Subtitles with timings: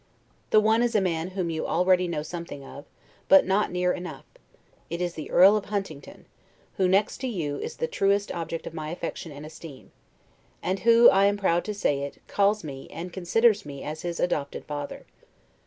[0.49, 2.85] The one is a man whom you already know something of,
[3.27, 4.25] but not near enough:
[4.89, 6.25] it is the Earl of Huntingdon;
[6.77, 9.91] who, next to you, is the truest object of my affection and esteem;
[10.63, 14.19] and who (I am proud to say it) calls me, and considers me as his
[14.19, 15.05] adopted father.